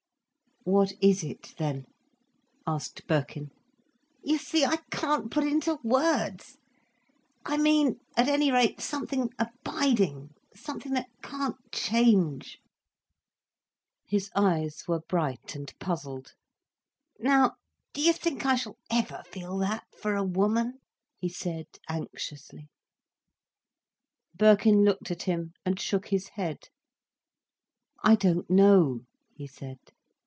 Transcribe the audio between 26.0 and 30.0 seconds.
his head. "I don't know," he said.